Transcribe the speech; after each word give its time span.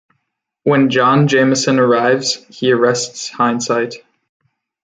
When 0.63 0.89
John 0.89 1.27
Jameson 1.27 1.77
arrives, 1.77 2.33
he 2.49 2.71
arrests 2.71 3.29
Hindsight. 3.29 3.97